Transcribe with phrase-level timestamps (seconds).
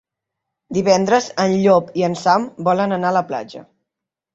[0.77, 3.69] Divendres en Llop i en Sam volen anar a la platja.